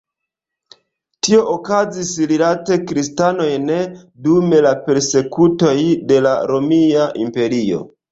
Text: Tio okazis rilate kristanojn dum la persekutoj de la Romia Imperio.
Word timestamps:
Tio 1.25 1.41
okazis 1.55 2.13
rilate 2.31 2.77
kristanojn 2.91 3.67
dum 4.29 4.55
la 4.67 4.71
persekutoj 4.87 5.75
de 6.13 6.19
la 6.29 6.33
Romia 6.53 7.05
Imperio. 7.27 7.83